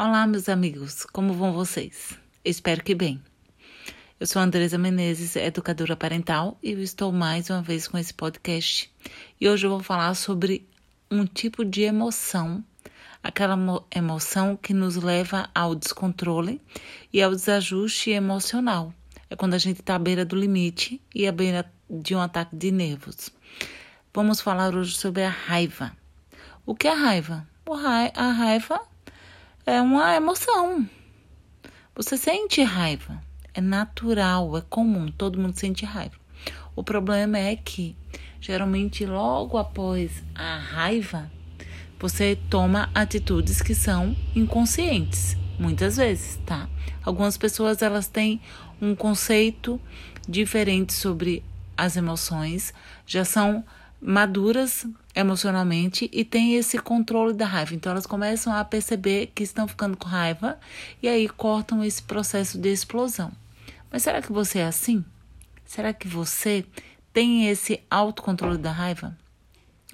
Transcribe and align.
Olá, 0.00 0.28
meus 0.28 0.48
amigos, 0.48 1.04
como 1.12 1.32
vão 1.32 1.52
vocês? 1.52 2.16
Espero 2.44 2.84
que 2.84 2.94
bem. 2.94 3.20
Eu 4.20 4.28
sou 4.28 4.40
Andresa 4.40 4.78
Menezes, 4.78 5.34
educadora 5.34 5.96
parental, 5.96 6.56
e 6.62 6.70
eu 6.70 6.80
estou 6.80 7.10
mais 7.10 7.50
uma 7.50 7.60
vez 7.60 7.88
com 7.88 7.98
esse 7.98 8.14
podcast. 8.14 8.88
E 9.40 9.48
hoje 9.48 9.66
eu 9.66 9.70
vou 9.70 9.80
falar 9.80 10.14
sobre 10.14 10.64
um 11.10 11.26
tipo 11.26 11.64
de 11.64 11.82
emoção, 11.82 12.62
aquela 13.24 13.58
emoção 13.92 14.56
que 14.56 14.72
nos 14.72 14.94
leva 14.94 15.50
ao 15.52 15.74
descontrole 15.74 16.62
e 17.12 17.20
ao 17.20 17.32
desajuste 17.32 18.10
emocional. 18.10 18.94
É 19.28 19.34
quando 19.34 19.54
a 19.54 19.58
gente 19.58 19.80
está 19.80 19.96
à 19.96 19.98
beira 19.98 20.24
do 20.24 20.36
limite 20.36 21.02
e 21.12 21.26
à 21.26 21.32
beira 21.32 21.68
de 21.90 22.14
um 22.14 22.20
ataque 22.20 22.54
de 22.54 22.70
nervos. 22.70 23.30
Vamos 24.14 24.40
falar 24.40 24.76
hoje 24.76 24.96
sobre 24.96 25.24
a 25.24 25.28
raiva. 25.28 25.90
O 26.64 26.72
que 26.72 26.86
é 26.86 26.92
a 26.92 26.94
raiva? 26.94 27.44
A 28.14 28.30
raiva 28.30 28.80
é 29.68 29.82
uma 29.82 30.16
emoção. 30.16 30.88
Você 31.94 32.16
sente 32.16 32.62
raiva. 32.62 33.22
É 33.52 33.60
natural, 33.60 34.56
é 34.56 34.62
comum, 34.62 35.10
todo 35.10 35.38
mundo 35.38 35.58
sente 35.58 35.84
raiva. 35.84 36.16
O 36.74 36.82
problema 36.82 37.36
é 37.38 37.54
que, 37.54 37.94
geralmente, 38.40 39.04
logo 39.04 39.58
após 39.58 40.22
a 40.34 40.56
raiva, 40.56 41.30
você 41.98 42.38
toma 42.48 42.88
atitudes 42.94 43.60
que 43.60 43.74
são 43.74 44.16
inconscientes, 44.34 45.36
muitas 45.58 45.96
vezes, 45.96 46.40
tá? 46.46 46.68
Algumas 47.04 47.36
pessoas 47.36 47.82
elas 47.82 48.06
têm 48.06 48.40
um 48.80 48.94
conceito 48.94 49.80
diferente 50.26 50.92
sobre 50.92 51.44
as 51.76 51.96
emoções, 51.96 52.72
já 53.06 53.24
são 53.24 53.64
maduras 54.00 54.86
emocionalmente 55.18 56.08
e 56.12 56.24
têm 56.24 56.54
esse 56.54 56.78
controle 56.78 57.34
da 57.34 57.44
raiva. 57.44 57.74
Então 57.74 57.90
elas 57.90 58.06
começam 58.06 58.54
a 58.54 58.64
perceber 58.64 59.32
que 59.34 59.42
estão 59.42 59.66
ficando 59.66 59.96
com 59.96 60.06
raiva 60.06 60.58
e 61.02 61.08
aí 61.08 61.28
cortam 61.28 61.82
esse 61.82 62.00
processo 62.00 62.56
de 62.56 62.68
explosão. 62.68 63.32
Mas 63.90 64.04
será 64.04 64.22
que 64.22 64.32
você 64.32 64.60
é 64.60 64.66
assim? 64.66 65.04
Será 65.64 65.92
que 65.92 66.06
você 66.06 66.64
tem 67.12 67.48
esse 67.48 67.80
autocontrole 67.90 68.58
da 68.58 68.70
raiva? 68.70 69.18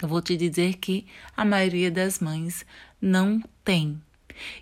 Eu 0.02 0.08
vou 0.08 0.20
te 0.20 0.36
dizer 0.36 0.74
que 0.74 1.06
a 1.34 1.42
maioria 1.42 1.90
das 1.90 2.20
mães 2.20 2.66
não 3.00 3.42
tem. 3.64 3.98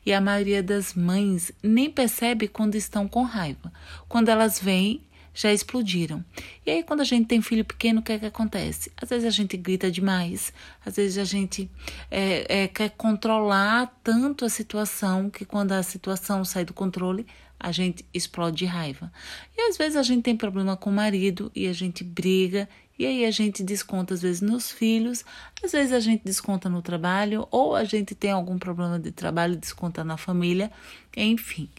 E 0.06 0.12
a 0.12 0.20
maioria 0.20 0.62
das 0.62 0.94
mães 0.94 1.50
nem 1.60 1.90
percebe 1.90 2.46
quando 2.46 2.76
estão 2.76 3.08
com 3.08 3.24
raiva. 3.24 3.72
Quando 4.08 4.28
elas 4.28 4.60
vêm 4.60 5.02
já 5.34 5.52
explodiram. 5.52 6.24
E 6.64 6.70
aí, 6.70 6.82
quando 6.82 7.00
a 7.00 7.04
gente 7.04 7.26
tem 7.26 7.40
filho 7.40 7.64
pequeno, 7.64 8.00
o 8.00 8.02
que 8.02 8.12
é 8.12 8.18
que 8.18 8.26
acontece? 8.26 8.92
Às 8.96 9.08
vezes 9.08 9.26
a 9.26 9.30
gente 9.30 9.56
grita 9.56 9.90
demais, 9.90 10.52
às 10.84 10.96
vezes 10.96 11.18
a 11.18 11.24
gente 11.24 11.70
é, 12.10 12.62
é, 12.62 12.68
quer 12.68 12.90
controlar 12.90 13.98
tanto 14.02 14.44
a 14.44 14.48
situação 14.48 15.30
que 15.30 15.44
quando 15.44 15.72
a 15.72 15.82
situação 15.82 16.44
sai 16.44 16.64
do 16.64 16.74
controle, 16.74 17.26
a 17.58 17.70
gente 17.70 18.04
explode 18.12 18.56
de 18.56 18.64
raiva. 18.66 19.10
E 19.56 19.68
às 19.68 19.76
vezes 19.76 19.96
a 19.96 20.02
gente 20.02 20.22
tem 20.22 20.36
problema 20.36 20.76
com 20.76 20.90
o 20.90 20.92
marido 20.92 21.50
e 21.54 21.68
a 21.68 21.72
gente 21.72 22.02
briga. 22.02 22.68
E 22.98 23.06
aí 23.06 23.24
a 23.24 23.30
gente 23.30 23.62
desconta 23.62 24.14
às 24.14 24.20
vezes 24.20 24.40
nos 24.40 24.70
filhos, 24.70 25.24
às 25.62 25.72
vezes 25.72 25.92
a 25.92 26.00
gente 26.00 26.22
desconta 26.24 26.68
no 26.68 26.82
trabalho, 26.82 27.48
ou 27.50 27.74
a 27.74 27.84
gente 27.84 28.14
tem 28.14 28.30
algum 28.30 28.58
problema 28.58 28.98
de 28.98 29.10
trabalho 29.10 29.56
desconta 29.56 30.04
na 30.04 30.16
família, 30.16 30.70
enfim. 31.16 31.70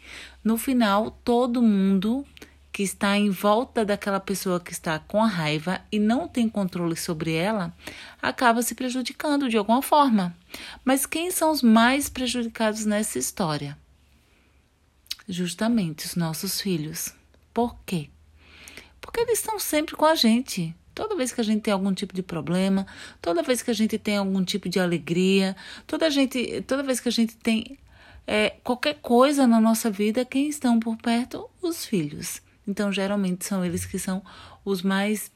No 0.44 0.58
final, 0.58 1.12
todo 1.24 1.62
mundo 1.62 2.26
que 2.74 2.82
está 2.82 3.16
em 3.16 3.30
volta 3.30 3.86
daquela 3.86 4.20
pessoa 4.20 4.60
que 4.60 4.72
está 4.72 4.98
com 4.98 5.24
a 5.24 5.28
raiva 5.28 5.80
e 5.92 6.00
não 6.00 6.28
tem 6.28 6.50
controle 6.50 6.96
sobre 6.98 7.32
ela, 7.32 7.72
acaba 8.20 8.64
se 8.64 8.74
prejudicando 8.74 9.48
de 9.48 9.56
alguma 9.56 9.84
forma. 9.84 10.36
Mas 10.84 11.06
quem 11.06 11.30
são 11.30 11.52
os 11.52 11.62
mais 11.62 12.10
prejudicados 12.10 12.84
nessa 12.84 13.20
história? 13.20 13.78
Justamente 15.30 16.08
os 16.08 16.16
nossos 16.16 16.60
filhos. 16.60 17.14
Por 17.54 17.78
quê? 17.86 18.10
Porque 19.00 19.20
eles 19.20 19.38
estão 19.38 19.59
sempre 19.59 19.96
com 19.96 20.06
a 20.06 20.16
gente. 20.16 20.76
Toda 20.96 21.16
vez 21.16 21.31
que 21.31 21.42
a 21.42 21.44
gente 21.44 21.62
tem 21.62 21.74
algum 21.74 21.94
tipo 21.94 22.14
de 22.14 22.24
problema, 22.24 22.88
toda 23.22 23.44
vez 23.44 23.62
que 23.62 23.70
a 23.70 23.76
gente 23.76 24.00
tem 24.00 24.18
algum 24.18 24.44
tipo 24.44 24.68
de 24.68 24.80
alegria, 24.80 25.56
toda, 25.86 26.09
gente, 26.09 26.62
toda 26.64 26.81
vez 26.81 27.00
que 27.00 27.09
a 27.09 27.12
gente 27.12 27.38
tem 27.38 27.78
é, 28.26 28.50
qualquer 28.64 28.96
coisa 28.96 29.46
na 29.46 29.62
nossa 29.62 29.92
vida, 29.92 30.26
quem 30.26 30.50
estão 30.50 30.80
por 30.80 30.97
perto? 30.97 31.47
Os 31.62 31.86
filhos. 31.86 32.42
Então, 32.68 32.91
geralmente 32.91 33.46
são 33.46 33.63
eles 33.63 33.85
que 33.85 34.00
são 34.00 34.24
os 34.63 34.81
mais 34.81 35.31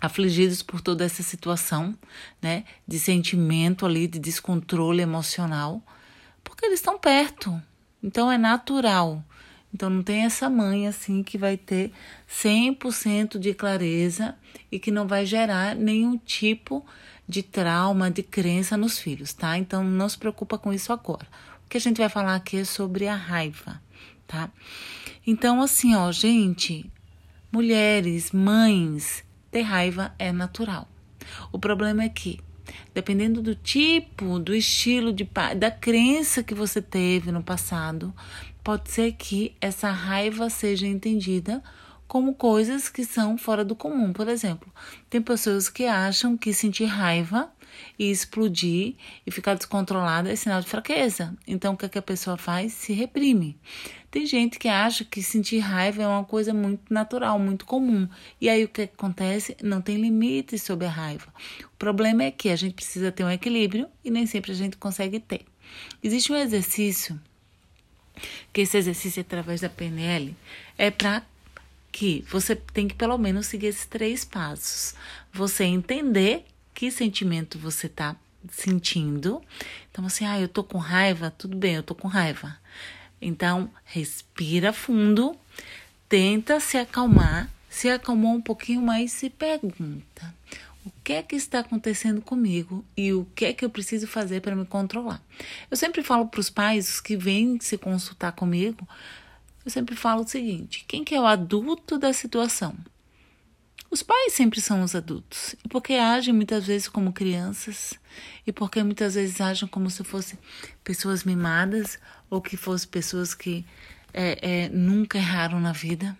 afligidos 0.00 0.62
por 0.62 0.80
toda 0.80 1.04
essa 1.04 1.22
situação, 1.22 1.94
né, 2.40 2.64
de 2.88 2.98
sentimento 2.98 3.84
ali, 3.84 4.06
de 4.06 4.18
descontrole 4.18 5.02
emocional, 5.02 5.82
porque 6.42 6.64
eles 6.64 6.78
estão 6.78 6.98
perto. 6.98 7.60
Então 8.02 8.32
é 8.32 8.38
natural. 8.38 9.22
Então 9.72 9.90
não 9.90 10.02
tem 10.02 10.24
essa 10.24 10.48
mãe 10.48 10.88
assim 10.88 11.22
que 11.22 11.38
vai 11.38 11.56
ter 11.56 11.92
100% 12.28 13.38
de 13.38 13.54
clareza 13.54 14.34
e 14.72 14.78
que 14.80 14.90
não 14.90 15.06
vai 15.06 15.26
gerar 15.26 15.76
nenhum 15.76 16.16
tipo 16.16 16.84
de 17.28 17.42
trauma, 17.42 18.10
de 18.10 18.22
crença 18.22 18.76
nos 18.76 18.98
filhos, 18.98 19.32
tá? 19.32 19.56
Então 19.56 19.84
não 19.84 20.08
se 20.08 20.18
preocupa 20.18 20.58
com 20.58 20.72
isso 20.72 20.92
agora. 20.92 21.26
O 21.64 21.68
que 21.68 21.76
a 21.76 21.80
gente 21.80 21.98
vai 21.98 22.08
falar 22.08 22.34
aqui 22.34 22.56
é 22.56 22.64
sobre 22.64 23.06
a 23.06 23.14
raiva, 23.14 23.80
tá? 24.26 24.50
Então, 25.26 25.60
assim, 25.60 25.94
ó, 25.94 26.10
gente, 26.10 26.90
mulheres, 27.52 28.32
mães, 28.32 29.24
ter 29.50 29.62
raiva 29.62 30.14
é 30.18 30.32
natural. 30.32 30.88
O 31.52 31.58
problema 31.58 32.02
é 32.04 32.08
que, 32.08 32.40
dependendo 32.94 33.42
do 33.42 33.54
tipo, 33.54 34.38
do 34.38 34.54
estilo 34.54 35.12
de 35.12 35.24
pai, 35.24 35.54
da 35.54 35.70
crença 35.70 36.42
que 36.42 36.54
você 36.54 36.80
teve 36.80 37.30
no 37.30 37.42
passado, 37.42 38.14
pode 38.64 38.90
ser 38.90 39.12
que 39.12 39.54
essa 39.60 39.90
raiva 39.90 40.48
seja 40.48 40.86
entendida 40.86 41.62
como 42.08 42.34
coisas 42.34 42.88
que 42.88 43.04
são 43.04 43.38
fora 43.38 43.64
do 43.64 43.76
comum. 43.76 44.12
Por 44.12 44.26
exemplo, 44.26 44.72
tem 45.08 45.20
pessoas 45.22 45.68
que 45.68 45.84
acham 45.84 46.36
que 46.36 46.52
sentir 46.52 46.86
raiva 46.86 47.50
e 47.98 48.10
explodir 48.10 48.94
e 49.26 49.30
ficar 49.30 49.54
descontrolada 49.54 50.30
é 50.30 50.36
sinal 50.36 50.60
de 50.60 50.68
fraqueza. 50.68 51.36
Então, 51.46 51.74
o 51.74 51.76
que, 51.76 51.86
é 51.86 51.88
que 51.88 51.98
a 51.98 52.02
pessoa 52.02 52.36
faz? 52.36 52.72
Se 52.72 52.92
reprime. 52.92 53.58
Tem 54.10 54.26
gente 54.26 54.58
que 54.58 54.68
acha 54.68 55.04
que 55.04 55.22
sentir 55.22 55.58
raiva 55.58 56.02
é 56.02 56.06
uma 56.06 56.24
coisa 56.24 56.52
muito 56.52 56.92
natural, 56.92 57.38
muito 57.38 57.64
comum. 57.64 58.08
E 58.40 58.48
aí 58.48 58.64
o 58.64 58.68
que 58.68 58.82
acontece? 58.82 59.56
Não 59.62 59.80
tem 59.80 60.00
limites 60.00 60.62
sobre 60.62 60.86
a 60.86 60.90
raiva. 60.90 61.32
O 61.64 61.76
problema 61.78 62.24
é 62.24 62.30
que 62.30 62.48
a 62.48 62.56
gente 62.56 62.74
precisa 62.74 63.12
ter 63.12 63.24
um 63.24 63.30
equilíbrio 63.30 63.86
e 64.04 64.10
nem 64.10 64.26
sempre 64.26 64.50
a 64.50 64.54
gente 64.54 64.76
consegue 64.76 65.20
ter. 65.20 65.46
Existe 66.02 66.32
um 66.32 66.36
exercício, 66.36 67.20
que 68.52 68.62
esse 68.62 68.76
exercício 68.76 69.20
através 69.20 69.60
da 69.60 69.68
PNL 69.68 70.36
é 70.76 70.90
para 70.90 71.22
que 71.92 72.24
você 72.28 72.54
tem 72.54 72.88
que 72.88 72.94
pelo 72.94 73.18
menos 73.18 73.46
seguir 73.46 73.68
esses 73.68 73.86
três 73.86 74.24
passos. 74.24 74.94
Você 75.32 75.64
entender 75.64 76.44
que 76.80 76.90
sentimento 76.90 77.58
você 77.58 77.88
está 77.88 78.16
sentindo. 78.50 79.42
Então, 79.90 80.06
assim, 80.06 80.24
ah, 80.24 80.40
eu 80.40 80.48
tô 80.48 80.64
com 80.64 80.78
raiva, 80.78 81.30
tudo 81.30 81.54
bem, 81.54 81.74
eu 81.74 81.82
tô 81.82 81.94
com 81.94 82.08
raiva. 82.08 82.56
Então, 83.20 83.70
respira 83.84 84.72
fundo, 84.72 85.36
tenta 86.08 86.58
se 86.58 86.78
acalmar, 86.78 87.50
se 87.68 87.90
acalmou 87.90 88.32
um 88.32 88.40
pouquinho 88.40 88.80
mais 88.80 89.12
se 89.12 89.28
pergunta: 89.28 90.34
o 90.82 90.90
que 91.04 91.12
é 91.12 91.22
que 91.22 91.36
está 91.36 91.58
acontecendo 91.58 92.22
comigo 92.22 92.82
e 92.96 93.12
o 93.12 93.26
que 93.34 93.44
é 93.44 93.52
que 93.52 93.62
eu 93.62 93.68
preciso 93.68 94.06
fazer 94.06 94.40
para 94.40 94.56
me 94.56 94.64
controlar? 94.64 95.22
Eu 95.70 95.76
sempre 95.76 96.02
falo 96.02 96.28
para 96.28 96.40
os 96.40 96.48
pais 96.48 96.98
que 96.98 97.14
vêm 97.14 97.60
se 97.60 97.76
consultar 97.76 98.32
comigo, 98.32 98.88
eu 99.66 99.70
sempre 99.70 99.94
falo 99.94 100.22
o 100.22 100.26
seguinte: 100.26 100.86
quem 100.88 101.04
que 101.04 101.14
é 101.14 101.20
o 101.20 101.26
adulto 101.26 101.98
da 101.98 102.14
situação? 102.14 102.74
Os 103.90 104.04
pais 104.04 104.34
sempre 104.34 104.60
são 104.60 104.82
os 104.82 104.94
adultos, 104.94 105.56
e 105.64 105.68
porque 105.68 105.94
agem 105.94 106.32
muitas 106.32 106.64
vezes 106.64 106.86
como 106.86 107.12
crianças, 107.12 107.94
e 108.46 108.52
porque 108.52 108.80
muitas 108.84 109.14
vezes 109.14 109.40
agem 109.40 109.68
como 109.68 109.90
se 109.90 110.04
fossem 110.04 110.38
pessoas 110.84 111.24
mimadas, 111.24 111.98
ou 112.30 112.40
que 112.40 112.56
fossem 112.56 112.88
pessoas 112.88 113.34
que 113.34 113.66
é, 114.14 114.66
é, 114.66 114.68
nunca 114.68 115.18
erraram 115.18 115.58
na 115.58 115.72
vida. 115.72 116.16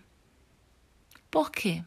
Por 1.30 1.52
quê? 1.52 1.84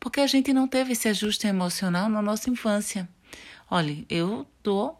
Porque 0.00 0.20
a 0.20 0.26
gente 0.26 0.52
não 0.52 0.66
teve 0.66 0.92
esse 0.92 1.08
ajuste 1.08 1.46
emocional 1.46 2.08
na 2.08 2.20
nossa 2.20 2.50
infância. 2.50 3.08
Olha, 3.70 4.04
eu 4.08 4.44
tô. 4.60 4.96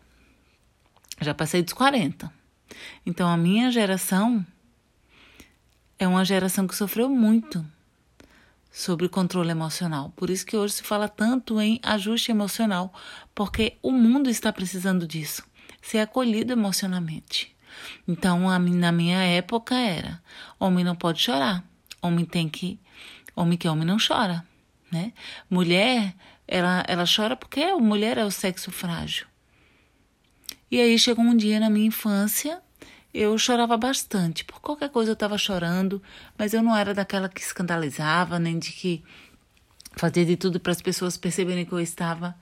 Já 1.20 1.35
passei 1.35 1.62
dos 1.62 1.73
40. 1.73 2.32
Então 3.05 3.29
a 3.29 3.37
minha 3.37 3.73
geração 3.73 4.47
é 5.99 6.06
uma 6.06 6.25
geração 6.25 6.69
que 6.69 6.76
sofreu 6.76 7.09
muito 7.09 7.67
sobre 8.70 9.08
controle 9.08 9.50
emocional. 9.50 10.12
Por 10.17 10.31
isso 10.31 10.46
que 10.46 10.56
hoje 10.56 10.75
se 10.75 10.82
fala 10.82 11.08
tanto 11.08 11.61
em 11.61 11.81
ajuste 11.82 12.31
emocional, 12.31 12.93
porque 13.34 13.76
o 13.82 13.90
mundo 13.90 14.31
está 14.31 14.52
precisando 14.52 15.06
disso, 15.06 15.43
ser 15.82 15.99
acolhido 15.99 16.52
emocionalmente. 16.52 17.55
Então, 18.06 18.49
a, 18.49 18.58
na 18.58 18.93
minha 18.93 19.22
época 19.22 19.75
era: 19.75 20.22
homem 20.58 20.84
não 20.84 20.94
pode 20.94 21.20
chorar, 21.20 21.64
homem 22.00 22.25
tem 22.25 22.49
que, 22.49 22.78
homem 23.34 23.58
que 23.58 23.69
homem 23.69 23.87
não 23.87 23.96
chora, 23.96 24.46
né? 24.90 25.12
Mulher, 25.49 26.14
ela, 26.46 26.84
ela 26.87 27.05
chora 27.05 27.37
porque 27.37 27.62
a 27.62 27.76
mulher 27.76 28.19
é 28.19 28.25
o 28.25 28.31
sexo 28.31 28.70
frágil. 28.70 29.26
E 30.70 30.81
aí 30.81 30.99
chegou 30.99 31.25
um 31.25 31.37
dia 31.37 31.58
na 31.58 31.69
minha 31.69 31.87
infância 31.87 32.62
eu 33.12 33.37
chorava 33.39 33.77
bastante. 33.77 34.45
Por 34.45 34.61
qualquer 34.61 34.89
coisa 34.91 35.11
eu 35.11 35.15
estava 35.15 35.37
chorando, 35.37 36.03
mas 36.39 36.55
eu 36.55 36.62
não 36.62 36.77
era 36.77 36.95
daquela 36.95 37.29
que 37.29 37.41
escandalizava, 37.41 38.39
nem 38.39 38.59
de 38.59 38.73
que 38.73 39.03
fazia 39.97 40.25
de 40.25 40.37
tudo 40.37 40.61
para 40.61 40.73
as 40.73 40.81
pessoas 40.81 41.17
perceberem 41.17 41.65
que 41.65 41.73
eu 41.73 41.81
estava 41.81 42.37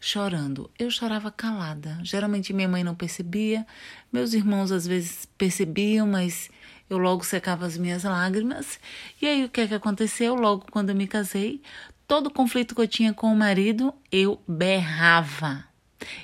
chorando. 0.00 0.70
Eu 0.78 0.90
chorava 0.90 1.30
calada. 1.30 1.98
Geralmente 2.02 2.52
minha 2.52 2.68
mãe 2.68 2.84
não 2.84 2.94
percebia, 2.94 3.66
meus 4.12 4.34
irmãos 4.34 4.70
às 4.70 4.86
vezes 4.86 5.26
percebiam, 5.38 6.06
mas 6.06 6.50
eu 6.88 6.98
logo 6.98 7.24
secava 7.24 7.66
as 7.66 7.76
minhas 7.76 8.04
lágrimas. 8.04 8.78
E 9.20 9.26
aí 9.26 9.44
o 9.44 9.48
que 9.48 9.62
é 9.62 9.68
que 9.68 9.74
aconteceu? 9.74 10.34
Logo 10.34 10.66
quando 10.70 10.90
eu 10.90 10.94
me 10.96 11.06
casei, 11.06 11.62
todo 12.06 12.30
conflito 12.30 12.74
que 12.74 12.80
eu 12.80 12.88
tinha 12.88 13.12
com 13.12 13.32
o 13.32 13.36
marido, 13.36 13.94
eu 14.10 14.40
berrava. 14.46 15.64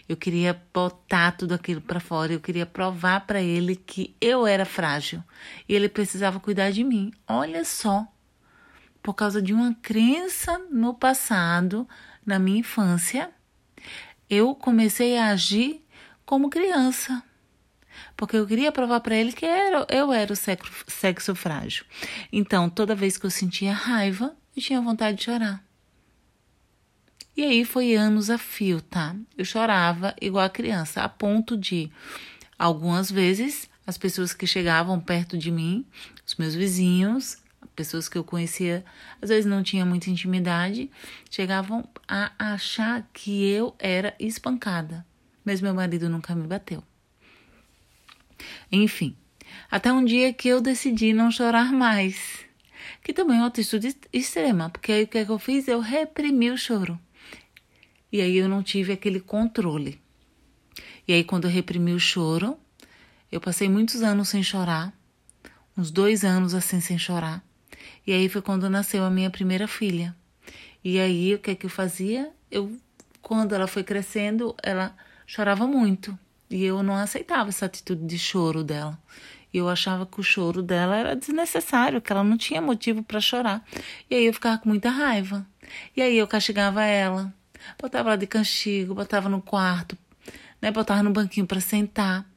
Eu 0.09 0.17
queria 0.17 0.61
botar 0.73 1.32
tudo 1.32 1.55
aquilo 1.55 1.81
para 1.81 2.00
fora, 2.00 2.32
eu 2.32 2.41
queria 2.41 2.67
provar 2.67 3.21
para 3.27 3.41
ele 3.41 3.77
que 3.77 4.15
eu 4.21 4.47
era 4.47 4.65
frágil 4.65 5.23
e 5.69 5.75
ele 5.75 5.88
precisava 5.88 6.41
cuidar 6.41 6.71
de 6.71 6.85
mim. 6.85 7.12
Olha 7.27 7.65
só, 7.65 8.06
por 9.03 9.15
causa 9.15 9.41
de 9.41 9.53
uma 9.53 9.75
crença 9.82 10.59
no 10.71 10.94
passado, 10.94 11.88
na 12.25 12.38
minha 12.38 12.61
infância, 12.61 13.31
eu 14.29 14.55
comecei 14.55 15.17
a 15.17 15.29
agir 15.29 15.85
como 16.25 16.50
criança. 16.50 17.23
Porque 18.17 18.37
eu 18.37 18.47
queria 18.47 18.71
provar 18.71 19.00
para 19.00 19.17
ele 19.17 19.32
que 19.32 19.44
era, 19.44 19.87
eu 19.88 20.12
era 20.12 20.32
o 20.32 20.37
sexo, 20.37 20.85
sexo 20.87 21.35
frágil. 21.35 21.85
Então, 22.32 22.71
toda 22.71 22.94
vez 22.94 23.17
que 23.17 23.27
eu 23.27 23.31
sentia 23.31 23.73
raiva, 23.73 24.37
eu 24.56 24.62
tinha 24.62 24.81
vontade 24.81 25.19
de 25.19 25.25
chorar. 25.25 25.69
E 27.37 27.44
aí 27.44 27.65
foi 27.65 27.94
anos 27.94 28.29
a 28.29 28.37
fio, 28.37 28.81
tá? 28.81 29.15
Eu 29.37 29.44
chorava 29.44 30.15
igual 30.21 30.44
a 30.44 30.50
criança, 30.50 31.03
a 31.03 31.09
ponto 31.09 31.56
de 31.56 31.91
algumas 32.59 33.11
vezes 33.11 33.69
as 33.87 33.97
pessoas 33.97 34.32
que 34.32 34.47
chegavam 34.47 35.00
perto 35.00 35.37
de 35.37 35.50
mim, 35.50 35.85
os 36.27 36.37
meus 36.37 36.55
vizinhos, 36.55 37.38
pessoas 37.75 38.09
que 38.09 38.19
eu 38.19 38.23
conhecia, 38.23 38.85
às 39.23 39.31
vezes 39.31 39.47
não 39.47 39.62
tinha 39.62 39.87
muita 39.87 40.11
intimidade, 40.11 40.91
chegavam 41.31 41.88
a 42.06 42.31
achar 42.38 43.09
que 43.12 43.49
eu 43.49 43.75
era 43.79 44.15
espancada. 44.19 45.05
Mas 45.44 45.61
meu 45.61 45.75
marido 45.75 46.09
nunca 46.09 46.35
me 46.35 46.47
bateu. 46.47 46.82
Enfim, 48.71 49.17
até 49.71 49.93
um 49.93 50.05
dia 50.05 50.32
que 50.32 50.49
eu 50.49 50.61
decidi 50.61 51.12
não 51.12 51.31
chorar 51.31 51.73
mais. 51.73 52.44
Que 53.03 53.12
também 53.12 53.38
é 53.38 53.41
uma 53.41 53.47
atitude 53.47 53.97
extrema, 54.12 54.69
porque 54.69 54.93
aí 54.93 55.05
o 55.05 55.09
que, 55.09 55.19
é 55.19 55.25
que 55.25 55.31
eu 55.31 55.38
fiz? 55.38 55.67
Eu 55.67 55.81
reprimi 55.81 56.50
o 56.50 56.59
choro. 56.59 57.00
E 58.12 58.20
aí 58.20 58.36
eu 58.36 58.48
não 58.48 58.62
tive 58.62 58.92
aquele 58.92 59.20
controle. 59.20 60.00
E 61.06 61.12
aí, 61.12 61.24
quando 61.24 61.44
eu 61.44 61.50
reprimi 61.50 61.92
o 61.92 62.00
choro, 62.00 62.56
eu 63.30 63.40
passei 63.40 63.68
muitos 63.68 64.02
anos 64.02 64.28
sem 64.28 64.42
chorar, 64.42 64.92
uns 65.76 65.90
dois 65.90 66.24
anos 66.24 66.54
assim 66.54 66.80
sem 66.80 66.98
chorar. 66.98 67.44
E 68.06 68.12
aí 68.12 68.28
foi 68.28 68.42
quando 68.42 68.68
nasceu 68.68 69.04
a 69.04 69.10
minha 69.10 69.30
primeira 69.30 69.68
filha. 69.68 70.14
E 70.82 70.98
aí, 70.98 71.34
o 71.34 71.38
que 71.38 71.52
é 71.52 71.54
que 71.54 71.66
eu 71.66 71.70
fazia? 71.70 72.30
Eu, 72.50 72.76
quando 73.22 73.54
ela 73.54 73.66
foi 73.66 73.84
crescendo, 73.84 74.54
ela 74.62 74.96
chorava 75.26 75.66
muito. 75.66 76.18
E 76.50 76.64
eu 76.64 76.82
não 76.82 76.96
aceitava 76.96 77.50
essa 77.50 77.66
atitude 77.66 78.04
de 78.04 78.18
choro 78.18 78.64
dela. 78.64 78.98
E 79.52 79.58
eu 79.58 79.68
achava 79.68 80.06
que 80.06 80.20
o 80.20 80.22
choro 80.22 80.62
dela 80.62 80.96
era 80.96 81.16
desnecessário, 81.16 82.00
que 82.00 82.12
ela 82.12 82.24
não 82.24 82.36
tinha 82.36 82.60
motivo 82.60 83.02
para 83.02 83.20
chorar. 83.20 83.64
E 84.08 84.14
aí 84.14 84.26
eu 84.26 84.32
ficava 84.32 84.58
com 84.58 84.68
muita 84.68 84.90
raiva. 84.90 85.46
E 85.96 86.02
aí 86.02 86.16
eu 86.16 86.26
castigava 86.26 86.84
ela. 86.84 87.32
Botava 87.78 88.10
ela 88.10 88.18
de 88.18 88.26
castigo, 88.26 88.94
botava 88.94 89.28
no 89.28 89.40
quarto, 89.40 89.96
né? 90.60 90.70
Botava 90.70 91.02
no 91.02 91.10
banquinho 91.10 91.46
para 91.46 91.60
sentar. 91.60 92.28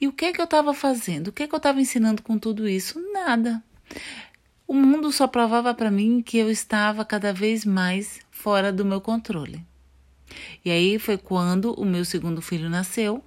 E 0.00 0.06
o 0.06 0.12
que 0.12 0.26
é 0.26 0.32
que 0.32 0.40
eu 0.40 0.44
estava 0.44 0.72
fazendo? 0.72 1.28
O 1.28 1.32
que 1.32 1.42
é 1.42 1.46
que 1.46 1.54
eu 1.54 1.58
estava 1.58 1.80
ensinando 1.80 2.22
com 2.22 2.38
tudo 2.38 2.68
isso? 2.68 3.00
Nada. 3.12 3.62
O 4.66 4.74
mundo 4.74 5.12
só 5.12 5.26
provava 5.26 5.74
para 5.74 5.90
mim 5.90 6.22
que 6.22 6.38
eu 6.38 6.50
estava 6.50 7.04
cada 7.04 7.32
vez 7.32 7.64
mais 7.64 8.20
fora 8.30 8.72
do 8.72 8.84
meu 8.84 9.00
controle. 9.00 9.64
E 10.64 10.70
aí 10.70 10.98
foi 10.98 11.18
quando 11.18 11.72
o 11.74 11.84
meu 11.84 12.04
segundo 12.04 12.40
filho 12.40 12.70
nasceu. 12.70 13.22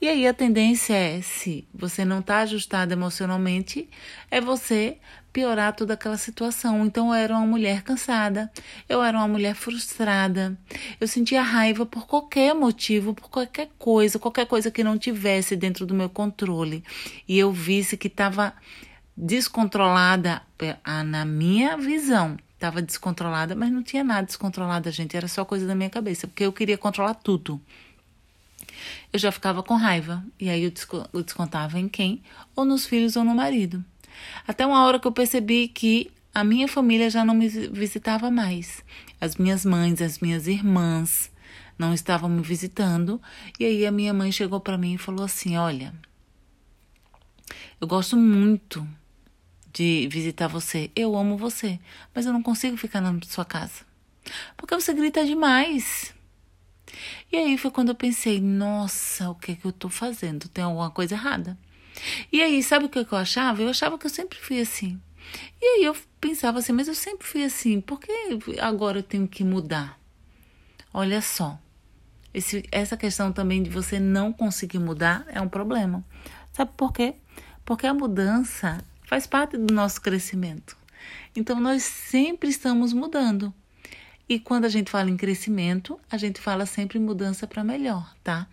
E 0.00 0.08
aí 0.08 0.26
a 0.26 0.32
tendência 0.32 0.94
é, 0.94 1.20
se 1.20 1.68
você 1.74 2.04
não 2.04 2.20
está 2.20 2.38
ajustado 2.38 2.92
emocionalmente, 2.92 3.88
é 4.30 4.40
você 4.40 4.96
piorar 5.32 5.74
toda 5.74 5.94
aquela 5.94 6.16
situação. 6.16 6.84
Então 6.84 7.08
eu 7.08 7.14
era 7.14 7.34
uma 7.34 7.46
mulher 7.46 7.82
cansada, 7.82 8.50
eu 8.88 9.02
era 9.02 9.16
uma 9.16 9.28
mulher 9.28 9.54
frustrada, 9.54 10.58
eu 11.00 11.06
sentia 11.06 11.42
raiva 11.42 11.86
por 11.86 12.06
qualquer 12.06 12.54
motivo, 12.54 13.14
por 13.14 13.30
qualquer 13.30 13.70
coisa, 13.78 14.18
qualquer 14.18 14.46
coisa 14.46 14.70
que 14.70 14.84
não 14.84 14.98
tivesse 14.98 15.56
dentro 15.56 15.86
do 15.86 15.94
meu 15.94 16.08
controle. 16.08 16.84
E 17.28 17.38
eu 17.38 17.52
visse 17.52 17.96
que 17.96 18.08
estava 18.08 18.52
descontrolada, 19.16 20.42
na 21.06 21.24
minha 21.24 21.76
visão, 21.76 22.36
estava 22.54 22.82
descontrolada, 22.82 23.54
mas 23.54 23.70
não 23.70 23.82
tinha 23.82 24.04
nada 24.04 24.26
descontrolada, 24.26 24.90
gente, 24.90 25.16
era 25.16 25.28
só 25.28 25.44
coisa 25.44 25.66
da 25.66 25.74
minha 25.74 25.90
cabeça, 25.90 26.26
porque 26.26 26.44
eu 26.44 26.52
queria 26.52 26.76
controlar 26.76 27.14
tudo. 27.14 27.60
Eu 29.12 29.18
já 29.18 29.30
ficava 29.30 29.62
com 29.62 29.74
raiva, 29.74 30.24
e 30.38 30.48
aí 30.48 30.64
eu 30.64 31.22
descontava 31.22 31.78
em 31.78 31.88
quem? 31.88 32.22
Ou 32.56 32.64
nos 32.64 32.86
filhos 32.86 33.16
ou 33.16 33.24
no 33.24 33.34
marido. 33.34 33.84
Até 34.46 34.66
uma 34.66 34.84
hora 34.84 34.98
que 34.98 35.06
eu 35.06 35.12
percebi 35.12 35.68
que 35.68 36.10
a 36.34 36.44
minha 36.44 36.68
família 36.68 37.10
já 37.10 37.24
não 37.24 37.34
me 37.34 37.48
visitava 37.48 38.30
mais. 38.30 38.84
As 39.20 39.36
minhas 39.36 39.64
mães, 39.64 40.00
as 40.00 40.20
minhas 40.20 40.46
irmãs 40.46 41.30
não 41.78 41.92
estavam 41.92 42.28
me 42.28 42.42
visitando. 42.42 43.20
E 43.58 43.64
aí 43.64 43.86
a 43.86 43.90
minha 43.90 44.14
mãe 44.14 44.30
chegou 44.30 44.60
para 44.60 44.78
mim 44.78 44.94
e 44.94 44.98
falou 44.98 45.24
assim: 45.24 45.56
Olha, 45.56 45.92
eu 47.80 47.86
gosto 47.86 48.16
muito 48.16 48.86
de 49.72 50.08
visitar 50.10 50.46
você. 50.46 50.90
Eu 50.94 51.16
amo 51.16 51.36
você, 51.36 51.78
mas 52.14 52.26
eu 52.26 52.32
não 52.32 52.42
consigo 52.42 52.76
ficar 52.76 53.00
na 53.00 53.18
sua 53.26 53.44
casa. 53.44 53.84
Porque 54.56 54.74
você 54.74 54.92
grita 54.92 55.24
demais. 55.24 56.14
E 57.32 57.36
aí 57.36 57.58
foi 57.58 57.70
quando 57.70 57.88
eu 57.88 57.94
pensei: 57.94 58.40
Nossa, 58.40 59.30
o 59.30 59.34
que 59.34 59.52
é 59.52 59.54
que 59.56 59.64
eu 59.64 59.72
tô 59.72 59.88
fazendo? 59.88 60.48
Tem 60.48 60.62
alguma 60.64 60.90
coisa 60.90 61.14
errada. 61.14 61.58
E 62.32 62.42
aí, 62.42 62.62
sabe 62.62 62.86
o 62.86 62.88
que 62.88 62.98
eu 62.98 63.18
achava? 63.18 63.62
Eu 63.62 63.68
achava 63.68 63.98
que 63.98 64.06
eu 64.06 64.10
sempre 64.10 64.38
fui 64.38 64.60
assim. 64.60 65.00
E 65.60 65.64
aí 65.64 65.84
eu 65.84 65.96
pensava 66.20 66.58
assim, 66.58 66.72
mas 66.72 66.88
eu 66.88 66.94
sempre 66.94 67.26
fui 67.26 67.44
assim, 67.44 67.80
por 67.80 68.00
que 68.00 68.10
agora 68.60 68.98
eu 68.98 69.02
tenho 69.02 69.28
que 69.28 69.44
mudar? 69.44 69.98
Olha 70.92 71.20
só, 71.20 71.58
esse, 72.32 72.64
essa 72.70 72.96
questão 72.96 73.32
também 73.32 73.62
de 73.62 73.70
você 73.70 73.98
não 74.00 74.32
conseguir 74.32 74.78
mudar 74.78 75.24
é 75.28 75.40
um 75.40 75.48
problema. 75.48 76.04
Sabe 76.52 76.72
por 76.76 76.92
quê? 76.92 77.14
Porque 77.64 77.86
a 77.86 77.94
mudança 77.94 78.84
faz 79.06 79.26
parte 79.26 79.56
do 79.56 79.72
nosso 79.72 80.00
crescimento. 80.00 80.76
Então 81.34 81.60
nós 81.60 81.82
sempre 81.82 82.48
estamos 82.48 82.92
mudando. 82.92 83.52
E 84.28 84.38
quando 84.38 84.64
a 84.64 84.68
gente 84.68 84.90
fala 84.90 85.10
em 85.10 85.16
crescimento, 85.16 85.98
a 86.08 86.16
gente 86.16 86.40
fala 86.40 86.64
sempre 86.64 86.98
em 86.98 87.02
mudança 87.02 87.46
para 87.46 87.64
melhor, 87.64 88.14
tá? 88.22 88.46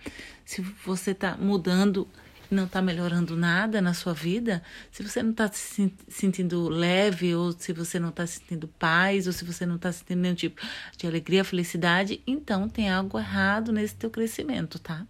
Se 0.44 0.62
você 0.84 1.12
está 1.12 1.38
mudando 1.38 2.08
não 2.54 2.66
está 2.66 2.82
melhorando 2.82 3.36
nada 3.36 3.82
na 3.82 3.94
sua 3.94 4.14
vida, 4.14 4.62
se 4.92 5.04
você 5.04 5.22
não 5.22 5.32
está 5.32 5.52
se 5.52 5.94
sentindo 6.08 6.68
leve, 6.70 7.34
ou 7.36 7.52
se 7.52 7.74
você 7.74 8.00
não 8.00 8.10
está 8.10 8.26
sentindo 8.26 8.68
paz, 8.68 9.28
ou 9.28 9.34
se 9.34 9.46
você 9.46 9.66
não 9.66 9.76
está 9.76 9.92
sentindo 9.92 10.22
nenhum 10.22 10.36
tipo 10.36 10.62
de 10.98 11.08
alegria, 11.08 11.44
felicidade, 11.44 12.22
então 12.26 12.68
tem 12.68 12.90
algo 12.90 13.18
errado 13.18 13.72
nesse 13.72 13.96
teu 13.96 14.10
crescimento, 14.10 14.80
tá? 14.80 15.06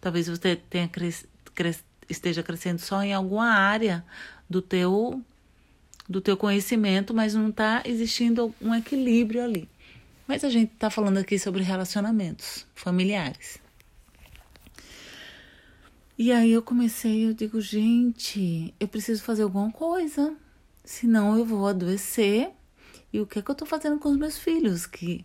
Talvez 0.00 0.28
você 0.28 0.56
tenha 0.56 0.88
cres, 0.88 1.26
cres, 1.54 1.84
esteja 2.08 2.42
crescendo 2.42 2.78
só 2.78 3.02
em 3.02 3.12
alguma 3.12 3.50
área 3.50 4.04
do 4.48 4.60
teu 4.60 5.22
do 6.06 6.20
teu 6.20 6.36
conhecimento, 6.36 7.14
mas 7.14 7.34
não 7.34 7.48
está 7.48 7.82
existindo 7.86 8.54
um 8.60 8.74
equilíbrio 8.74 9.42
ali. 9.42 9.66
Mas 10.26 10.44
a 10.44 10.50
gente 10.50 10.72
está 10.72 10.90
falando 10.90 11.16
aqui 11.16 11.38
sobre 11.38 11.62
relacionamentos 11.62 12.66
familiares. 12.74 13.63
E 16.16 16.30
aí 16.30 16.52
eu 16.52 16.62
comecei, 16.62 17.26
eu 17.26 17.34
digo, 17.34 17.60
gente, 17.60 18.72
eu 18.78 18.86
preciso 18.86 19.20
fazer 19.24 19.42
alguma 19.42 19.72
coisa, 19.72 20.36
senão 20.84 21.36
eu 21.36 21.44
vou 21.44 21.66
adoecer. 21.66 22.52
E 23.12 23.20
o 23.20 23.26
que 23.26 23.40
é 23.40 23.42
que 23.42 23.50
eu 23.50 23.54
tô 23.54 23.66
fazendo 23.66 23.98
com 23.98 24.10
os 24.10 24.16
meus 24.16 24.38
filhos? 24.38 24.86
Que 24.86 25.24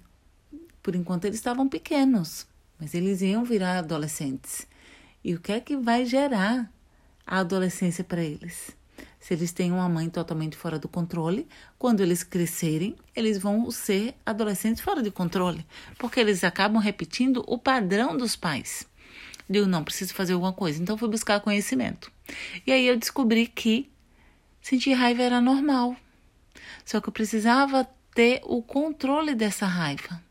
por 0.81 0.95
enquanto 0.95 1.25
eles 1.25 1.37
estavam 1.37 1.69
pequenos, 1.69 2.47
mas 2.79 2.95
eles 2.95 3.21
iam 3.21 3.43
virar 3.43 3.77
adolescentes. 3.77 4.65
E 5.23 5.35
o 5.35 5.39
que 5.39 5.51
é 5.51 5.59
que 5.59 5.77
vai 5.77 6.05
gerar 6.05 6.71
a 7.25 7.37
adolescência 7.37 8.03
para 8.03 8.23
eles? 8.23 8.75
Se 9.19 9.35
eles 9.35 9.51
têm 9.51 9.71
uma 9.71 9.87
mãe 9.87 10.09
totalmente 10.09 10.57
fora 10.57 10.79
do 10.79 10.87
controle, 10.87 11.47
quando 11.77 12.01
eles 12.01 12.23
crescerem, 12.23 12.95
eles 13.15 13.37
vão 13.37 13.69
ser 13.69 14.15
adolescentes 14.25 14.81
fora 14.81 15.03
de 15.03 15.11
controle, 15.11 15.63
porque 15.99 16.19
eles 16.19 16.43
acabam 16.43 16.81
repetindo 16.81 17.43
o 17.45 17.59
padrão 17.59 18.17
dos 18.17 18.35
pais. 18.35 18.87
Digo, 19.49 19.65
não, 19.65 19.83
preciso 19.83 20.13
fazer 20.13 20.33
alguma 20.33 20.53
coisa. 20.53 20.81
Então 20.81 20.97
fui 20.97 21.09
buscar 21.09 21.39
conhecimento. 21.39 22.11
E 22.67 22.71
aí 22.71 22.85
eu 22.85 22.97
descobri 22.97 23.47
que 23.47 23.89
sentir 24.61 24.93
raiva 24.93 25.23
era 25.23 25.41
normal. 25.41 25.95
Só 26.85 27.01
que 27.01 27.09
eu 27.09 27.13
precisava 27.13 27.87
ter 28.13 28.41
o 28.43 28.61
controle 28.61 29.33
dessa 29.33 29.65
raiva. 29.65 30.21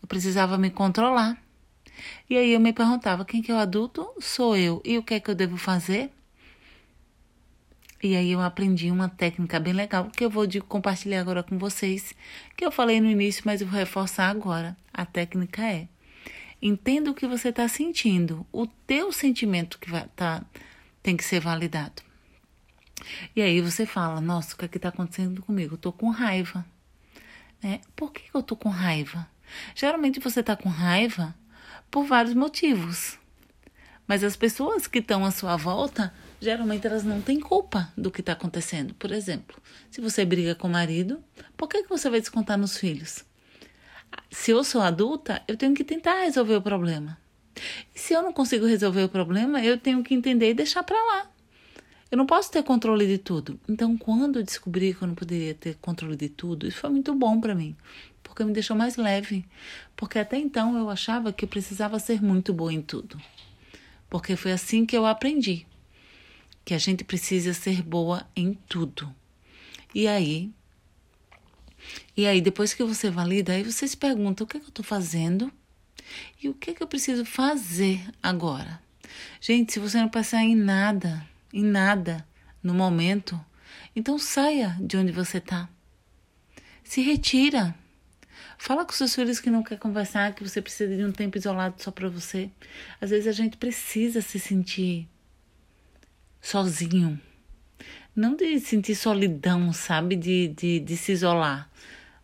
Eu 0.00 0.08
precisava 0.08 0.56
me 0.56 0.70
controlar. 0.70 1.36
E 2.28 2.36
aí 2.36 2.52
eu 2.52 2.60
me 2.60 2.72
perguntava: 2.72 3.24
quem 3.24 3.42
que 3.42 3.52
é 3.52 3.54
o 3.54 3.58
adulto? 3.58 4.08
Sou 4.18 4.56
eu. 4.56 4.80
E 4.84 4.96
o 4.96 5.02
que 5.02 5.14
é 5.14 5.20
que 5.20 5.30
eu 5.30 5.34
devo 5.34 5.56
fazer? 5.56 6.10
E 8.02 8.16
aí 8.16 8.32
eu 8.32 8.40
aprendi 8.40 8.90
uma 8.90 9.08
técnica 9.08 9.60
bem 9.60 9.72
legal 9.72 10.10
que 10.10 10.24
eu 10.24 10.30
vou 10.30 10.44
compartilhar 10.66 11.20
agora 11.20 11.40
com 11.42 11.56
vocês, 11.56 12.12
que 12.56 12.64
eu 12.64 12.72
falei 12.72 13.00
no 13.00 13.08
início, 13.08 13.42
mas 13.44 13.60
eu 13.60 13.66
vou 13.66 13.78
reforçar 13.78 14.28
agora. 14.28 14.76
A 14.92 15.06
técnica 15.06 15.62
é: 15.62 15.86
entenda 16.62 17.10
o 17.10 17.14
que 17.14 17.26
você 17.26 17.48
está 17.48 17.66
sentindo, 17.66 18.46
o 18.52 18.66
teu 18.66 19.10
sentimento 19.10 19.78
que 19.80 19.90
vai 19.90 20.06
tá, 20.14 20.42
tem 21.02 21.16
que 21.16 21.24
ser 21.24 21.40
validado. 21.40 22.02
E 23.34 23.42
aí 23.42 23.60
você 23.60 23.84
fala, 23.84 24.20
nossa, 24.20 24.54
o 24.54 24.56
que 24.56 24.64
é 24.64 24.68
está 24.76 24.88
acontecendo 24.88 25.42
comigo? 25.42 25.74
Eu 25.74 25.78
tô 25.78 25.92
com 25.92 26.08
raiva. 26.08 26.64
Né? 27.60 27.80
Por 27.96 28.12
que 28.12 28.22
eu 28.32 28.42
tô 28.42 28.54
com 28.54 28.68
raiva? 28.68 29.28
Geralmente 29.74 30.20
você 30.20 30.40
está 30.40 30.56
com 30.56 30.68
raiva 30.68 31.34
por 31.90 32.04
vários 32.04 32.34
motivos. 32.34 33.18
Mas 34.06 34.22
as 34.22 34.36
pessoas 34.36 34.86
que 34.86 34.98
estão 35.00 35.24
à 35.24 35.30
sua 35.30 35.56
volta, 35.56 36.14
geralmente 36.40 36.86
elas 36.86 37.02
não 37.02 37.20
têm 37.20 37.40
culpa 37.40 37.92
do 37.96 38.10
que 38.10 38.20
está 38.20 38.32
acontecendo. 38.32 38.94
Por 38.94 39.10
exemplo, 39.10 39.60
se 39.90 40.00
você 40.00 40.24
briga 40.24 40.54
com 40.54 40.68
o 40.68 40.70
marido, 40.70 41.22
por 41.56 41.68
que, 41.68 41.82
que 41.82 41.88
você 41.88 42.08
vai 42.08 42.20
descontar 42.20 42.58
nos 42.58 42.76
filhos? 42.76 43.24
Se 44.30 44.50
eu 44.50 44.64
sou 44.64 44.80
adulta, 44.80 45.42
eu 45.46 45.56
tenho 45.56 45.74
que 45.74 45.84
tentar 45.84 46.22
resolver 46.22 46.56
o 46.56 46.62
problema. 46.62 47.18
E 47.94 47.98
se 47.98 48.14
eu 48.14 48.22
não 48.22 48.32
consigo 48.32 48.66
resolver 48.66 49.04
o 49.04 49.08
problema, 49.08 49.62
eu 49.62 49.78
tenho 49.78 50.02
que 50.02 50.14
entender 50.14 50.50
e 50.50 50.54
deixar 50.54 50.82
para 50.82 50.96
lá. 50.96 51.30
Eu 52.10 52.18
não 52.18 52.26
posso 52.26 52.50
ter 52.50 52.62
controle 52.62 53.06
de 53.06 53.18
tudo. 53.18 53.58
Então, 53.68 53.96
quando 53.96 54.38
eu 54.38 54.42
descobri 54.42 54.92
que 54.92 55.02
eu 55.02 55.08
não 55.08 55.14
poderia 55.14 55.54
ter 55.54 55.76
controle 55.76 56.16
de 56.16 56.28
tudo, 56.28 56.66
isso 56.68 56.78
foi 56.78 56.90
muito 56.90 57.14
bom 57.14 57.40
para 57.40 57.54
mim, 57.54 57.74
porque 58.22 58.44
me 58.44 58.52
deixou 58.52 58.76
mais 58.76 58.96
leve. 58.96 59.46
Porque 59.96 60.18
até 60.18 60.36
então 60.36 60.76
eu 60.76 60.90
achava 60.90 61.32
que 61.32 61.44
eu 61.44 61.48
precisava 61.48 61.98
ser 61.98 62.22
muito 62.22 62.52
boa 62.52 62.72
em 62.72 62.82
tudo. 62.82 63.18
Porque 64.10 64.36
foi 64.36 64.52
assim 64.52 64.84
que 64.84 64.96
eu 64.96 65.06
aprendi 65.06 65.66
que 66.64 66.74
a 66.74 66.78
gente 66.78 67.02
precisa 67.02 67.54
ser 67.54 67.82
boa 67.82 68.26
em 68.36 68.54
tudo. 68.68 69.14
E 69.94 70.06
aí, 70.06 70.50
e 72.16 72.26
aí 72.26 72.40
depois 72.40 72.74
que 72.74 72.82
você 72.84 73.10
valida, 73.10 73.52
aí 73.52 73.62
você 73.62 73.86
se 73.86 73.96
pergunta 73.96 74.44
o 74.44 74.46
que, 74.46 74.56
é 74.56 74.60
que 74.60 74.66
eu 74.66 74.70
estou 74.70 74.84
fazendo 74.84 75.52
e 76.42 76.48
o 76.48 76.54
que, 76.54 76.70
é 76.70 76.74
que 76.74 76.82
eu 76.82 76.86
preciso 76.86 77.24
fazer 77.24 78.00
agora. 78.22 78.80
Gente, 79.40 79.72
se 79.72 79.78
você 79.78 79.98
não 79.98 80.08
pensar 80.08 80.42
em 80.42 80.54
nada, 80.54 81.26
em 81.52 81.64
nada 81.64 82.26
no 82.62 82.74
momento, 82.74 83.40
então 83.94 84.18
saia 84.18 84.76
de 84.80 84.96
onde 84.96 85.12
você 85.12 85.38
está. 85.38 85.68
Se 86.82 87.00
retira. 87.00 87.74
Fala 88.58 88.84
com 88.84 88.92
seus 88.92 89.14
filhos 89.14 89.40
que 89.40 89.50
não 89.50 89.62
quer 89.62 89.78
conversar, 89.78 90.34
que 90.34 90.44
você 90.44 90.62
precisa 90.62 90.96
de 90.96 91.04
um 91.04 91.10
tempo 91.10 91.36
isolado 91.36 91.82
só 91.82 91.90
para 91.90 92.08
você. 92.08 92.50
Às 93.00 93.10
vezes 93.10 93.26
a 93.26 93.32
gente 93.32 93.56
precisa 93.56 94.20
se 94.22 94.38
sentir 94.38 95.08
sozinho. 96.40 97.20
Não 98.14 98.36
de 98.36 98.60
sentir 98.60 98.94
solidão, 98.94 99.72
sabe? 99.72 100.16
De, 100.16 100.48
de, 100.48 100.80
de 100.80 100.96
se 100.96 101.12
isolar. 101.12 101.70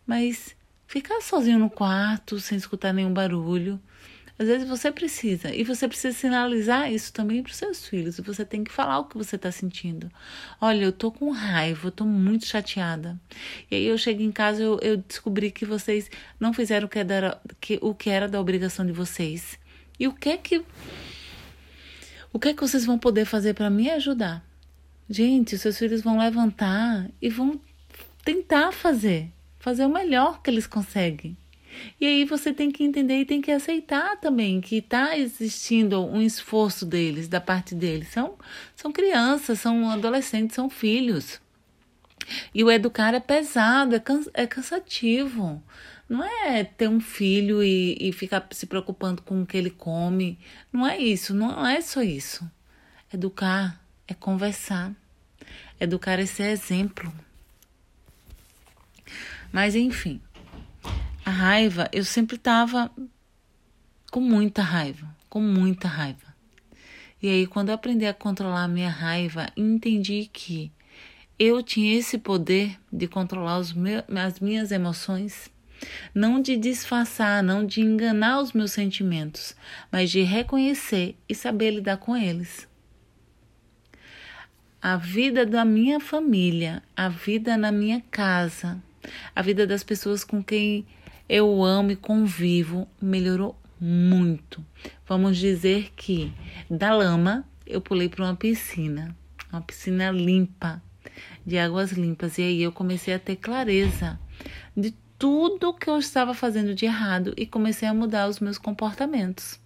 Mas 0.06 0.54
ficar 0.86 1.20
sozinho 1.20 1.58
no 1.58 1.70
quarto, 1.70 2.38
sem 2.40 2.58
escutar 2.58 2.92
nenhum 2.92 3.12
barulho, 3.12 3.80
às 4.38 4.46
vezes 4.46 4.68
você 4.68 4.92
precisa, 4.92 5.52
e 5.52 5.64
você 5.64 5.88
precisa 5.88 6.16
sinalizar 6.16 6.92
isso 6.92 7.12
também 7.12 7.42
para 7.42 7.50
os 7.50 7.56
seus 7.56 7.88
filhos. 7.88 8.20
Você 8.20 8.44
tem 8.44 8.62
que 8.62 8.70
falar 8.70 9.00
o 9.00 9.06
que 9.06 9.18
você 9.18 9.34
está 9.34 9.50
sentindo. 9.50 10.08
Olha, 10.60 10.84
eu 10.84 10.92
tô 10.92 11.10
com 11.10 11.30
raiva, 11.30 11.88
eu 11.88 11.90
tô 11.90 12.04
muito 12.04 12.46
chateada. 12.46 13.18
E 13.68 13.74
aí 13.74 13.84
eu 13.84 13.98
chego 13.98 14.22
em 14.22 14.30
casa, 14.30 14.62
eu, 14.62 14.78
eu 14.80 14.96
descobri 14.98 15.50
que 15.50 15.66
vocês 15.66 16.08
não 16.38 16.52
fizeram 16.54 16.86
o 16.86 16.88
que, 16.88 17.00
era, 17.00 17.40
que, 17.60 17.78
o 17.82 17.92
que 17.92 18.10
era 18.10 18.28
da 18.28 18.40
obrigação 18.40 18.86
de 18.86 18.92
vocês. 18.92 19.58
E 19.98 20.06
o 20.06 20.12
que 20.12 20.28
é 20.28 20.36
que. 20.36 20.64
O 22.32 22.38
que 22.38 22.50
é 22.50 22.54
que 22.54 22.60
vocês 22.60 22.84
vão 22.84 22.96
poder 22.96 23.24
fazer 23.24 23.54
para 23.54 23.68
me 23.68 23.90
ajudar? 23.90 24.47
Gente, 25.08 25.54
os 25.54 25.62
seus 25.62 25.78
filhos 25.78 26.02
vão 26.02 26.18
levantar 26.18 27.08
e 27.20 27.30
vão 27.30 27.58
tentar 28.22 28.72
fazer, 28.72 29.32
fazer 29.58 29.86
o 29.86 29.88
melhor 29.88 30.42
que 30.42 30.50
eles 30.50 30.66
conseguem. 30.66 31.36
E 32.00 32.06
aí 32.06 32.24
você 32.24 32.52
tem 32.52 32.70
que 32.70 32.84
entender 32.84 33.20
e 33.20 33.24
tem 33.24 33.40
que 33.40 33.50
aceitar 33.50 34.16
também 34.18 34.60
que 34.60 34.76
está 34.76 35.16
existindo 35.16 36.04
um 36.04 36.20
esforço 36.20 36.84
deles, 36.84 37.28
da 37.28 37.40
parte 37.40 37.74
deles. 37.74 38.08
São, 38.08 38.36
são 38.76 38.92
crianças, 38.92 39.60
são 39.60 39.88
adolescentes, 39.90 40.54
são 40.54 40.68
filhos. 40.68 41.40
E 42.54 42.62
o 42.62 42.70
educar 42.70 43.14
é 43.14 43.20
pesado, 43.20 43.96
é, 43.96 44.02
é 44.34 44.46
cansativo. 44.46 45.62
Não 46.08 46.22
é 46.24 46.64
ter 46.64 46.88
um 46.88 47.00
filho 47.00 47.62
e, 47.62 47.96
e 48.00 48.12
ficar 48.12 48.46
se 48.50 48.66
preocupando 48.66 49.22
com 49.22 49.42
o 49.42 49.46
que 49.46 49.56
ele 49.56 49.70
come. 49.70 50.38
Não 50.72 50.86
é 50.86 50.98
isso, 50.98 51.34
não 51.34 51.66
é 51.66 51.80
só 51.80 52.02
isso. 52.02 52.50
Educar 53.12 53.80
é 54.08 54.14
conversar. 54.14 54.92
Educar 55.78 56.18
é 56.18 56.26
ser 56.26 56.50
exemplo. 56.50 57.12
Mas 59.52 59.76
enfim, 59.76 60.20
a 61.24 61.30
raiva, 61.30 61.88
eu 61.92 62.04
sempre 62.04 62.36
estava 62.36 62.90
com 64.10 64.20
muita 64.20 64.62
raiva, 64.62 65.06
com 65.28 65.40
muita 65.40 65.86
raiva. 65.86 66.34
E 67.20 67.28
aí, 67.28 67.46
quando 67.46 67.68
eu 67.70 67.74
aprendi 67.74 68.06
a 68.06 68.14
controlar 68.14 68.64
a 68.64 68.68
minha 68.68 68.90
raiva, 68.90 69.48
entendi 69.56 70.30
que 70.32 70.70
eu 71.38 71.62
tinha 71.62 71.98
esse 71.98 72.16
poder 72.16 72.78
de 72.92 73.08
controlar 73.08 73.60
meus, 73.74 74.04
as 74.16 74.38
minhas 74.40 74.70
emoções, 74.70 75.50
não 76.14 76.40
de 76.40 76.56
disfarçar, 76.56 77.42
não 77.42 77.66
de 77.66 77.80
enganar 77.80 78.40
os 78.40 78.52
meus 78.52 78.72
sentimentos, 78.72 79.56
mas 79.90 80.10
de 80.10 80.22
reconhecer 80.22 81.16
e 81.28 81.34
saber 81.34 81.72
lidar 81.72 81.96
com 81.96 82.16
eles. 82.16 82.67
A 84.80 84.96
vida 84.96 85.44
da 85.44 85.64
minha 85.64 85.98
família, 85.98 86.80
a 86.96 87.08
vida 87.08 87.56
na 87.56 87.72
minha 87.72 88.00
casa, 88.12 88.80
a 89.34 89.42
vida 89.42 89.66
das 89.66 89.82
pessoas 89.82 90.22
com 90.22 90.40
quem 90.40 90.86
eu 91.28 91.64
amo 91.64 91.90
e 91.90 91.96
convivo 91.96 92.86
melhorou 93.02 93.58
muito. 93.80 94.64
Vamos 95.04 95.36
dizer 95.36 95.92
que 95.96 96.32
da 96.70 96.94
lama 96.94 97.44
eu 97.66 97.80
pulei 97.80 98.08
para 98.08 98.24
uma 98.24 98.36
piscina, 98.36 99.16
uma 99.52 99.60
piscina 99.60 100.12
limpa, 100.12 100.80
de 101.44 101.58
águas 101.58 101.90
limpas, 101.90 102.38
e 102.38 102.42
aí 102.42 102.62
eu 102.62 102.70
comecei 102.70 103.12
a 103.12 103.18
ter 103.18 103.34
clareza 103.34 104.16
de 104.76 104.94
tudo 105.18 105.74
que 105.74 105.90
eu 105.90 105.98
estava 105.98 106.34
fazendo 106.34 106.72
de 106.72 106.84
errado 106.84 107.34
e 107.36 107.44
comecei 107.44 107.88
a 107.88 107.94
mudar 107.94 108.28
os 108.28 108.38
meus 108.38 108.58
comportamentos. 108.58 109.58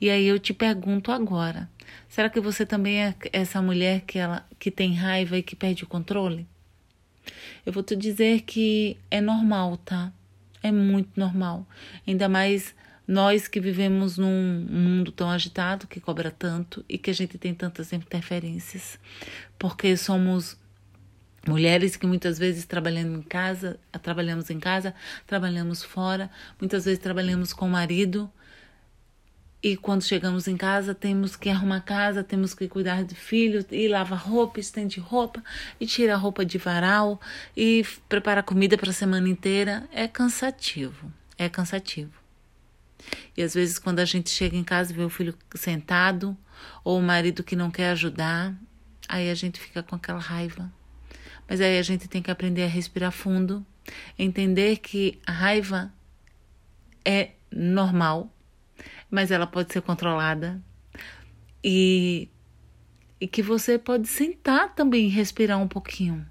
E 0.00 0.10
aí 0.10 0.26
eu 0.26 0.38
te 0.38 0.52
pergunto 0.52 1.12
agora, 1.12 1.68
será 2.08 2.28
que 2.28 2.40
você 2.40 2.66
também 2.66 3.02
é 3.02 3.14
essa 3.32 3.60
mulher 3.62 4.02
que 4.02 4.18
ela 4.18 4.46
que 4.58 4.70
tem 4.70 4.94
raiva 4.94 5.38
e 5.38 5.42
que 5.42 5.56
perde 5.56 5.84
o 5.84 5.86
controle? 5.86 6.46
Eu 7.64 7.72
vou 7.72 7.82
te 7.82 7.94
dizer 7.94 8.42
que 8.42 8.96
é 9.10 9.20
normal, 9.20 9.76
tá? 9.76 10.12
é 10.62 10.70
muito 10.70 11.18
normal. 11.18 11.66
Ainda 12.06 12.28
mais 12.28 12.74
nós 13.06 13.48
que 13.48 13.60
vivemos 13.60 14.16
num 14.16 14.66
mundo 14.70 15.10
tão 15.10 15.28
agitado, 15.28 15.86
que 15.86 16.00
cobra 16.00 16.30
tanto 16.30 16.84
e 16.88 16.96
que 16.96 17.10
a 17.10 17.14
gente 17.14 17.36
tem 17.36 17.52
tantas 17.52 17.92
interferências. 17.92 18.98
Porque 19.58 19.96
somos 19.96 20.56
mulheres 21.46 21.96
que 21.96 22.06
muitas 22.06 22.38
vezes 22.38 22.64
trabalhando 22.64 23.18
em 23.18 23.22
casa, 23.22 23.78
trabalhamos 24.00 24.48
em 24.48 24.60
casa, 24.60 24.94
trabalhamos 25.26 25.82
fora, 25.82 26.30
muitas 26.60 26.84
vezes 26.84 27.00
trabalhamos 27.00 27.52
com 27.52 27.66
o 27.66 27.70
marido 27.70 28.30
e 29.62 29.76
quando 29.76 30.02
chegamos 30.02 30.48
em 30.48 30.56
casa, 30.56 30.92
temos 30.92 31.36
que 31.36 31.48
arrumar 31.48 31.82
casa, 31.82 32.24
temos 32.24 32.52
que 32.52 32.66
cuidar 32.66 33.04
de 33.04 33.14
filhos, 33.14 33.64
e 33.70 33.86
lavar 33.86 34.18
roupa, 34.18 34.58
estende 34.58 34.98
roupa, 34.98 35.42
e 35.78 35.86
tira 35.86 36.14
a 36.14 36.16
roupa 36.16 36.44
de 36.44 36.58
varal, 36.58 37.20
e 37.56 37.86
prepara 38.08 38.42
comida 38.42 38.76
para 38.76 38.90
a 38.90 38.92
semana 38.92 39.28
inteira. 39.28 39.88
É 39.92 40.08
cansativo, 40.08 41.12
é 41.38 41.48
cansativo. 41.48 42.10
E 43.36 43.42
às 43.42 43.54
vezes, 43.54 43.78
quando 43.78 44.00
a 44.00 44.04
gente 44.04 44.30
chega 44.30 44.56
em 44.56 44.64
casa 44.64 44.92
e 44.92 44.96
vê 44.96 45.04
o 45.04 45.08
filho 45.08 45.34
sentado, 45.54 46.36
ou 46.82 46.98
o 46.98 47.02
marido 47.02 47.44
que 47.44 47.54
não 47.54 47.70
quer 47.70 47.90
ajudar, 47.90 48.52
aí 49.08 49.30
a 49.30 49.34
gente 49.34 49.60
fica 49.60 49.80
com 49.80 49.94
aquela 49.94 50.18
raiva. 50.18 50.72
Mas 51.48 51.60
aí 51.60 51.78
a 51.78 51.82
gente 51.82 52.08
tem 52.08 52.20
que 52.20 52.30
aprender 52.32 52.64
a 52.64 52.68
respirar 52.68 53.12
fundo, 53.12 53.64
entender 54.18 54.78
que 54.78 55.20
a 55.24 55.30
raiva 55.30 55.92
é 57.04 57.30
normal 57.50 58.28
mas 59.12 59.30
ela 59.30 59.46
pode 59.46 59.70
ser 59.70 59.82
controlada. 59.82 60.58
E, 61.62 62.30
e 63.20 63.28
que 63.28 63.42
você 63.42 63.78
pode 63.78 64.08
sentar 64.08 64.74
também 64.74 65.04
e 65.04 65.10
respirar 65.10 65.60
um 65.60 65.68
pouquinho. 65.68 66.26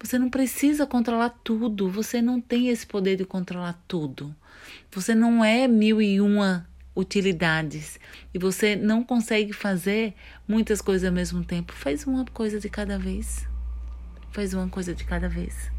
Você 0.00 0.18
não 0.18 0.30
precisa 0.30 0.86
controlar 0.86 1.30
tudo, 1.44 1.90
você 1.90 2.22
não 2.22 2.40
tem 2.40 2.68
esse 2.68 2.86
poder 2.86 3.16
de 3.16 3.26
controlar 3.26 3.78
tudo. 3.86 4.34
Você 4.90 5.14
não 5.14 5.44
é 5.44 5.68
mil 5.68 6.00
e 6.00 6.18
uma 6.18 6.66
utilidades 6.94 8.00
e 8.32 8.38
você 8.38 8.74
não 8.74 9.04
consegue 9.04 9.52
fazer 9.52 10.14
muitas 10.48 10.80
coisas 10.80 11.06
ao 11.06 11.14
mesmo 11.14 11.44
tempo. 11.44 11.74
Faz 11.74 12.06
uma 12.06 12.24
coisa 12.24 12.58
de 12.58 12.70
cada 12.70 12.98
vez. 12.98 13.46
Faz 14.32 14.54
uma 14.54 14.68
coisa 14.68 14.94
de 14.94 15.04
cada 15.04 15.28
vez. 15.28 15.70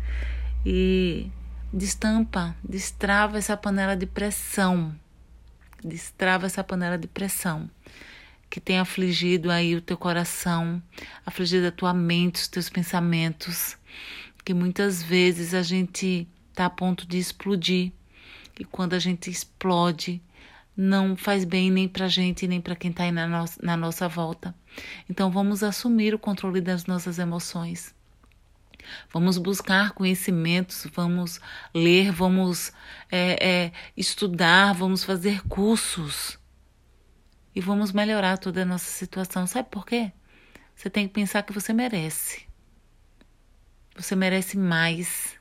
E 0.63 1.31
destampa, 1.73 2.55
destrava 2.63 3.39
essa 3.39 3.57
panela 3.57 3.95
de 3.95 4.05
pressão 4.05 4.95
destrava 5.83 6.45
essa 6.45 6.63
panela 6.63 6.97
de 6.97 7.07
pressão, 7.07 7.69
que 8.49 8.59
tem 8.59 8.79
afligido 8.79 9.51
aí 9.51 9.75
o 9.75 9.81
teu 9.81 9.97
coração, 9.97 10.81
afligido 11.25 11.67
a 11.67 11.71
tua 11.71 11.93
mente, 11.93 12.35
os 12.35 12.47
teus 12.47 12.69
pensamentos, 12.69 13.77
que 14.43 14.53
muitas 14.53 15.03
vezes 15.03 15.53
a 15.53 15.61
gente 15.61 16.27
está 16.49 16.65
a 16.65 16.69
ponto 16.69 17.05
de 17.05 17.17
explodir. 17.17 17.91
E 18.59 18.63
quando 18.63 18.93
a 18.93 18.99
gente 18.99 19.29
explode, 19.29 20.21
não 20.75 21.15
faz 21.15 21.43
bem 21.43 21.69
nem 21.69 21.87
para 21.87 22.05
a 22.05 22.09
gente, 22.09 22.47
nem 22.47 22.61
para 22.61 22.75
quem 22.75 22.91
está 22.91 23.03
aí 23.03 23.11
na, 23.11 23.27
no 23.27 23.45
na 23.61 23.75
nossa 23.75 24.07
volta. 24.07 24.55
Então 25.09 25.29
vamos 25.31 25.63
assumir 25.63 26.13
o 26.13 26.19
controle 26.19 26.61
das 26.61 26.85
nossas 26.85 27.19
emoções. 27.19 27.96
Vamos 29.11 29.37
buscar 29.37 29.91
conhecimentos, 29.91 30.87
vamos 30.93 31.39
ler, 31.73 32.11
vamos 32.11 32.71
é, 33.11 33.47
é, 33.47 33.71
estudar, 33.95 34.73
vamos 34.73 35.03
fazer 35.03 35.41
cursos 35.47 36.39
e 37.55 37.61
vamos 37.61 37.91
melhorar 37.91 38.37
toda 38.37 38.61
a 38.61 38.65
nossa 38.65 38.89
situação. 38.89 39.47
Sabe 39.47 39.69
por 39.69 39.85
quê? 39.85 40.11
Você 40.75 40.89
tem 40.89 41.07
que 41.07 41.13
pensar 41.13 41.41
que 41.41 41.51
você 41.51 41.73
merece. 41.73 42.45
Você 43.95 44.15
merece 44.15 44.55
mais. 44.55 45.35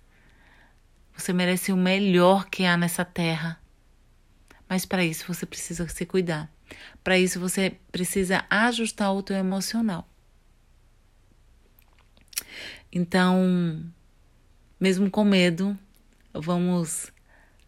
Você 1.15 1.33
merece 1.33 1.73
o 1.73 1.77
melhor 1.77 2.47
que 2.49 2.65
há 2.65 2.77
nessa 2.77 3.05
terra. 3.05 3.61
Mas 4.67 4.87
para 4.87 5.05
isso 5.05 5.27
você 5.29 5.45
precisa 5.45 5.87
se 5.89 6.07
cuidar. 6.07 6.51
Para 7.05 7.19
isso 7.19 7.39
você 7.39 7.79
precisa 7.93 8.45
ajustar 8.49 9.13
o 9.13 9.23
teu 9.23 9.37
emocional. 9.37 10.09
Então, 12.97 13.85
mesmo 14.81 15.11
com 15.11 15.25
medo, 15.25 15.79
vamos 16.33 17.13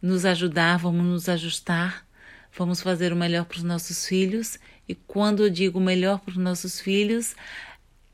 nos 0.01 0.25
ajudar, 0.25 0.79
vamos 0.79 1.05
nos 1.05 1.29
ajustar 1.29 2.09
Vamos 2.59 2.81
fazer 2.81 3.13
o 3.13 3.17
melhor 3.17 3.45
para 3.45 3.59
os 3.59 3.63
nossos 3.63 4.07
filhos. 4.07 4.59
E 4.89 4.95
quando 4.95 5.45
eu 5.45 5.51
digo 5.51 5.79
melhor 5.79 6.19
para 6.19 6.33
os 6.33 6.37
nossos 6.37 6.81
filhos, 6.81 7.37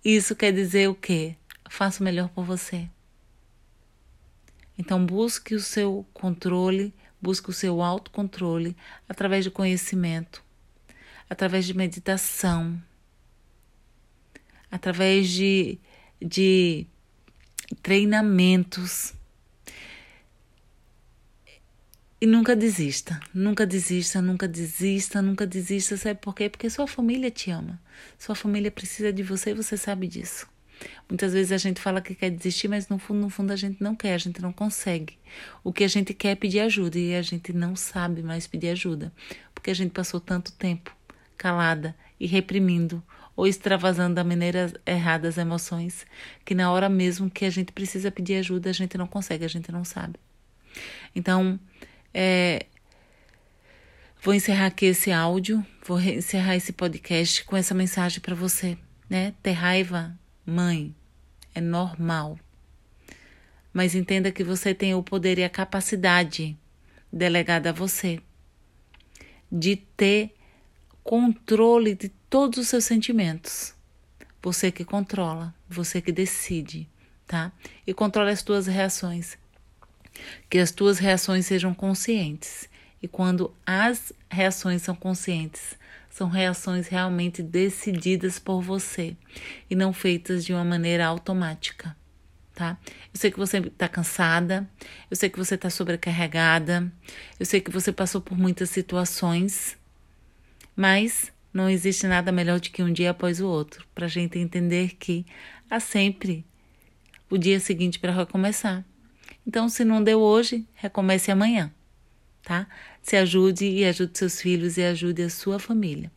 isso 0.04 0.36
quer 0.36 0.52
dizer 0.52 0.88
o 0.88 0.94
quê? 0.94 1.34
Faça 1.68 2.02
o 2.02 2.04
melhor 2.04 2.28
por 2.28 2.44
você. 2.44 2.88
Então 4.76 5.06
busque 5.06 5.54
o 5.54 5.60
seu 5.60 6.04
controle, 6.12 6.92
busque 7.22 7.48
o 7.48 7.54
seu 7.54 7.80
autocontrole 7.80 8.76
através 9.08 9.44
de 9.44 9.50
conhecimento, 9.50 10.44
através 11.30 11.64
de 11.64 11.72
meditação, 11.72 12.78
através 14.70 15.30
de, 15.30 15.78
de 16.20 16.86
treinamentos 17.82 19.14
e 22.20 22.26
nunca 22.26 22.56
desista, 22.56 23.20
nunca 23.34 23.66
desista, 23.66 24.22
nunca 24.22 24.48
desista, 24.48 25.20
nunca 25.20 25.46
desista. 25.46 25.96
Sabe 25.96 26.18
por 26.20 26.34
quê? 26.34 26.48
Porque 26.48 26.70
sua 26.70 26.86
família 26.86 27.30
te 27.30 27.50
ama. 27.50 27.78
Sua 28.18 28.34
família 28.34 28.70
precisa 28.70 29.12
de 29.12 29.22
você 29.22 29.50
e 29.50 29.54
você 29.54 29.76
sabe 29.76 30.06
disso. 30.06 30.48
Muitas 31.08 31.32
vezes 31.32 31.52
a 31.52 31.58
gente 31.58 31.80
fala 31.80 32.00
que 32.00 32.14
quer 32.14 32.30
desistir, 32.30 32.66
mas 32.68 32.88
no 32.88 32.98
fundo, 32.98 33.20
no 33.20 33.28
fundo 33.28 33.52
a 33.52 33.56
gente 33.56 33.82
não 33.82 33.94
quer, 33.94 34.14
a 34.14 34.18
gente 34.18 34.40
não 34.40 34.52
consegue. 34.52 35.18
O 35.62 35.72
que 35.72 35.84
a 35.84 35.88
gente 35.88 36.14
quer 36.14 36.30
é 36.30 36.34
pedir 36.34 36.60
ajuda 36.60 36.98
e 36.98 37.14
a 37.14 37.22
gente 37.22 37.52
não 37.52 37.76
sabe 37.76 38.22
mais 38.22 38.46
pedir 38.46 38.70
ajuda, 38.70 39.12
porque 39.54 39.70
a 39.70 39.74
gente 39.74 39.90
passou 39.90 40.18
tanto 40.18 40.52
tempo 40.52 40.96
calada 41.36 41.94
e 42.18 42.26
reprimindo 42.26 43.02
ou 43.36 43.46
extravasando 43.46 44.14
da 44.14 44.24
maneira 44.24 44.72
errada 44.86 45.28
as 45.28 45.38
emoções, 45.38 46.06
que 46.44 46.54
na 46.54 46.70
hora 46.70 46.88
mesmo 46.88 47.30
que 47.30 47.44
a 47.44 47.50
gente 47.50 47.72
precisa 47.72 48.10
pedir 48.10 48.36
ajuda, 48.36 48.70
a 48.70 48.72
gente 48.72 48.96
não 48.96 49.06
consegue, 49.06 49.44
a 49.44 49.48
gente 49.48 49.72
não 49.72 49.84
sabe. 49.84 50.18
Então, 51.14 51.58
é, 52.12 52.66
vou 54.22 54.34
encerrar 54.34 54.66
aqui 54.66 54.86
esse 54.86 55.10
áudio, 55.10 55.64
vou 55.84 56.00
encerrar 56.00 56.56
esse 56.56 56.72
podcast 56.72 57.44
com 57.44 57.56
essa 57.56 57.74
mensagem 57.74 58.20
para 58.20 58.34
você, 58.34 58.78
né? 59.08 59.34
Ter 59.42 59.52
raiva, 59.52 60.16
mãe, 60.46 60.94
é 61.54 61.60
normal. 61.60 62.38
Mas 63.72 63.94
entenda 63.94 64.30
que 64.30 64.44
você 64.44 64.72
tem 64.72 64.94
o 64.94 65.02
poder 65.02 65.38
e 65.38 65.44
a 65.44 65.50
capacidade 65.50 66.56
delegada 67.12 67.70
a 67.70 67.72
você 67.72 68.20
de 69.50 69.76
ter 69.76 70.34
controle 71.02 71.94
de 71.94 72.08
todos 72.34 72.58
os 72.58 72.66
seus 72.66 72.84
sentimentos. 72.84 73.72
Você 74.42 74.72
que 74.72 74.84
controla, 74.84 75.54
você 75.68 76.00
que 76.00 76.10
decide, 76.10 76.88
tá? 77.28 77.52
E 77.86 77.94
controla 77.94 78.32
as 78.32 78.40
suas 78.40 78.66
reações 78.66 79.38
que 80.50 80.58
as 80.58 80.72
tuas 80.72 80.98
reações 80.98 81.46
sejam 81.46 81.72
conscientes. 81.72 82.68
E 83.00 83.06
quando 83.06 83.54
as 83.64 84.12
reações 84.28 84.82
são 84.82 84.96
conscientes, 84.96 85.78
são 86.10 86.28
reações 86.28 86.88
realmente 86.88 87.40
decididas 87.40 88.40
por 88.40 88.60
você 88.60 89.16
e 89.70 89.76
não 89.76 89.92
feitas 89.92 90.44
de 90.44 90.52
uma 90.52 90.64
maneira 90.64 91.06
automática, 91.06 91.96
tá? 92.52 92.76
Eu 93.12 93.20
sei 93.20 93.30
que 93.30 93.38
você 93.38 93.58
está 93.58 93.88
cansada, 93.88 94.68
eu 95.08 95.16
sei 95.16 95.30
que 95.30 95.38
você 95.38 95.54
está 95.54 95.70
sobrecarregada, 95.70 96.92
eu 97.38 97.46
sei 97.46 97.60
que 97.60 97.70
você 97.70 97.92
passou 97.92 98.20
por 98.20 98.36
muitas 98.36 98.70
situações, 98.70 99.78
mas 100.74 101.32
não 101.54 101.70
existe 101.70 102.08
nada 102.08 102.32
melhor 102.32 102.58
do 102.58 102.68
que 102.68 102.82
um 102.82 102.92
dia 102.92 103.12
após 103.12 103.40
o 103.40 103.46
outro, 103.46 103.86
para 103.94 104.06
a 104.06 104.08
gente 104.08 104.38
entender 104.40 104.96
que 104.96 105.24
há 105.70 105.78
sempre 105.78 106.44
o 107.30 107.38
dia 107.38 107.60
seguinte 107.60 108.00
para 108.00 108.12
recomeçar. 108.12 108.84
Então, 109.46 109.68
se 109.68 109.84
não 109.84 110.02
deu 110.02 110.20
hoje, 110.20 110.66
recomece 110.74 111.30
amanhã, 111.30 111.72
tá? 112.42 112.66
Se 113.00 113.16
ajude 113.16 113.66
e 113.66 113.84
ajude 113.84 114.18
seus 114.18 114.40
filhos 114.40 114.76
e 114.76 114.82
ajude 114.82 115.22
a 115.22 115.30
sua 115.30 115.60
família. 115.60 116.10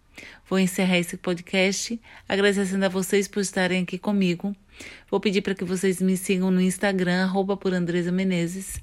Vou 0.50 0.58
encerrar 0.60 0.98
esse 0.98 1.18
podcast 1.18 2.00
agradecendo 2.28 2.86
a 2.86 2.90
vocês 2.90 3.28
por 3.28 3.42
estarem 3.42 3.84
aqui 3.84 3.98
comigo. 3.98 4.56
Vou 5.10 5.20
pedir 5.20 5.42
para 5.42 5.56
que 5.56 5.64
vocês 5.64 6.02
me 6.02 6.16
sigam 6.16 6.52
no 6.52 6.62
Instagram, 6.62 7.24
arroba 7.24 7.58
por 7.58 7.74
Andresa 7.74 8.12
Menezes. 8.12 8.82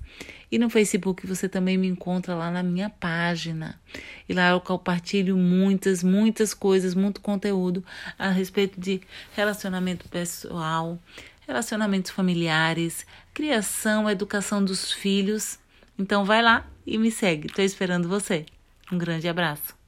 E 0.51 0.59
no 0.59 0.71
Facebook 0.71 1.27
você 1.27 1.49
também 1.49 1.77
me 1.77 1.87
encontra 1.87 2.35
lá 2.35 2.51
na 2.51 2.63
minha 2.63 2.91
página. 2.91 3.81
E 4.29 4.33
lá 4.33 4.51
eu 4.51 4.61
compartilho 4.61 5.37
muitas, 5.37 6.03
muitas 6.03 6.55
coisas, 6.55 6.95
muito 6.95 7.21
conteúdo 7.21 7.85
a 8.19 8.31
respeito 8.31 8.81
de 8.81 9.01
relacionamento 9.35 10.09
pessoal, 10.09 10.99
relacionamentos 11.47 12.11
familiares, 12.11 13.07
criação, 13.33 14.09
educação 14.09 14.65
dos 14.65 14.93
filhos. 14.93 15.59
Então 15.99 16.25
vai 16.25 16.43
lá 16.43 16.67
e 16.87 16.99
me 16.99 17.11
segue. 17.11 17.47
Estou 17.47 17.65
esperando 17.65 18.09
você. 18.09 18.47
Um 18.93 18.99
grande 18.99 19.29
abraço. 19.29 19.84